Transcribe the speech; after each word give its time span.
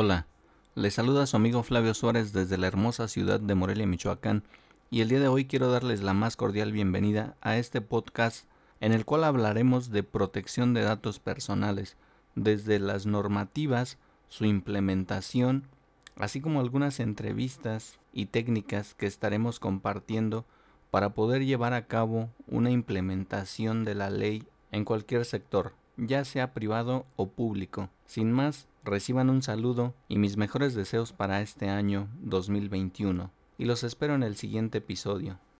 Hola, 0.00 0.28
les 0.76 0.94
saluda 0.94 1.26
su 1.26 1.34
amigo 1.34 1.64
Flavio 1.64 1.92
Suárez 1.92 2.32
desde 2.32 2.56
la 2.56 2.68
hermosa 2.68 3.08
ciudad 3.08 3.40
de 3.40 3.56
Morelia, 3.56 3.84
Michoacán, 3.84 4.44
y 4.92 5.00
el 5.00 5.08
día 5.08 5.18
de 5.18 5.26
hoy 5.26 5.46
quiero 5.46 5.72
darles 5.72 6.04
la 6.04 6.14
más 6.14 6.36
cordial 6.36 6.70
bienvenida 6.70 7.34
a 7.40 7.56
este 7.56 7.80
podcast 7.80 8.46
en 8.78 8.92
el 8.92 9.04
cual 9.04 9.24
hablaremos 9.24 9.90
de 9.90 10.04
protección 10.04 10.72
de 10.72 10.82
datos 10.82 11.18
personales, 11.18 11.96
desde 12.36 12.78
las 12.78 13.06
normativas, 13.06 13.98
su 14.28 14.44
implementación, 14.44 15.64
así 16.16 16.40
como 16.40 16.60
algunas 16.60 17.00
entrevistas 17.00 17.98
y 18.12 18.26
técnicas 18.26 18.94
que 18.94 19.06
estaremos 19.06 19.58
compartiendo 19.58 20.44
para 20.92 21.12
poder 21.12 21.44
llevar 21.44 21.74
a 21.74 21.88
cabo 21.88 22.30
una 22.46 22.70
implementación 22.70 23.84
de 23.84 23.96
la 23.96 24.10
ley 24.10 24.46
en 24.70 24.84
cualquier 24.84 25.24
sector, 25.24 25.72
ya 25.98 26.24
sea 26.24 26.54
privado 26.54 27.04
o 27.16 27.28
público. 27.28 27.90
Sin 28.06 28.32
más, 28.32 28.66
reciban 28.84 29.28
un 29.28 29.42
saludo 29.42 29.94
y 30.08 30.18
mis 30.18 30.36
mejores 30.36 30.74
deseos 30.74 31.12
para 31.12 31.42
este 31.42 31.68
año 31.68 32.08
2021, 32.22 33.30
y 33.58 33.64
los 33.66 33.82
espero 33.84 34.14
en 34.14 34.22
el 34.22 34.36
siguiente 34.36 34.78
episodio. 34.78 35.38